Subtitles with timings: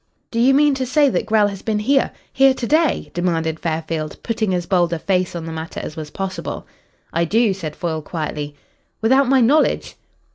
[0.31, 4.17] "Do you mean to say that Grell has been here here to day?" demanded Fairfield,
[4.23, 6.65] putting as bold a face on the matter as was possible.
[7.13, 8.55] "I do," said Foyle quietly.
[8.99, 9.97] "Without my knowledge?"